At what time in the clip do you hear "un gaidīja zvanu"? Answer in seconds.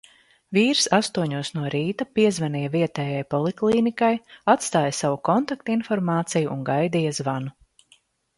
6.57-7.55